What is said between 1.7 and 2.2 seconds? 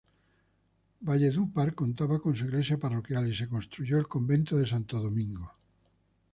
contaba